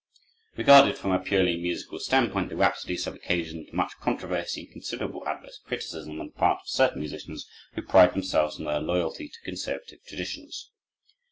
[0.57, 5.59] Regarded from a purely musical standpoint, the Rhapsodies have occasioned much controversy and considerable adverse
[5.59, 10.03] criticism on the part of certain musicians who pride themselves on their loyalty to conservative
[10.03, 10.71] traditions.